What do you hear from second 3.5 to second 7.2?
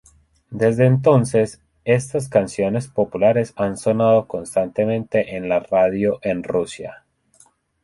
han sonado constantemente en la radio en Rusia.